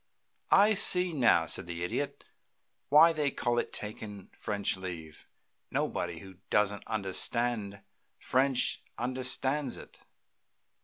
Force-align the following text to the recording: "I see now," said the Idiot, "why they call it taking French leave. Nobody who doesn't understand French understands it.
"I 0.49 0.73
see 0.73 1.13
now," 1.13 1.45
said 1.45 1.67
the 1.67 1.83
Idiot, 1.83 2.25
"why 2.89 3.13
they 3.13 3.29
call 3.29 3.59
it 3.59 3.71
taking 3.71 4.29
French 4.33 4.75
leave. 4.75 5.27
Nobody 5.69 6.21
who 6.21 6.37
doesn't 6.49 6.87
understand 6.87 7.81
French 8.17 8.81
understands 8.97 9.77
it. 9.77 9.99